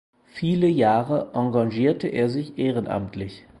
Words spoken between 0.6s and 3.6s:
Jahre engagierte er sich ehrenamtlich.